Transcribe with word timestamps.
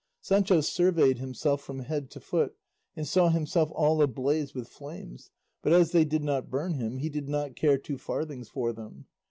Sancho 0.19 0.61
surveyed 0.61 1.19
himself 1.19 1.61
from 1.61 1.77
head 1.81 2.09
to 2.09 2.19
foot 2.19 2.55
and 2.95 3.07
saw 3.07 3.29
himself 3.29 3.69
all 3.75 4.01
ablaze 4.01 4.55
with 4.55 4.67
flames; 4.67 5.29
but 5.61 5.73
as 5.73 5.91
they 5.91 6.05
did 6.05 6.23
not 6.23 6.49
burn 6.49 6.73
him, 6.73 6.97
he 6.97 7.07
did 7.07 7.29
not 7.29 7.55
care 7.55 7.77
two 7.77 7.99
farthings 7.99 8.49
for 8.49 8.73
them. 8.73 9.05